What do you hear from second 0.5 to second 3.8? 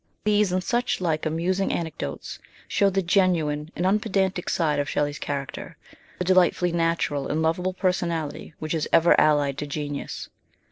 and such like amusing anecdotes show the genuine